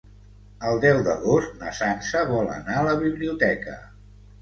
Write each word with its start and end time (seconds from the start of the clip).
El 0.69 0.81
deu 0.85 1.01
d'agost 1.09 1.53
na 1.65 1.75
Sança 1.81 2.25
vol 2.33 2.53
anar 2.57 2.83
a 2.83 2.89
la 2.91 2.99
biblioteca. 3.07 3.81